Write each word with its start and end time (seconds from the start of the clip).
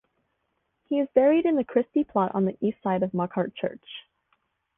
He 0.89 0.97
is 0.99 1.07
buried 1.13 1.45
in 1.45 1.55
the 1.57 1.63
Christie 1.63 2.03
plot 2.05 2.31
on 2.33 2.45
the 2.45 2.57
east 2.59 2.81
side 2.81 3.03
of 3.03 3.13
Muckhart 3.13 3.53
church. 3.53 3.87